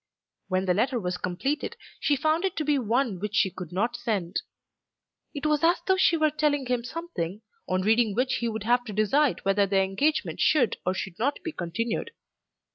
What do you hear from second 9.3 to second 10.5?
whether their engagement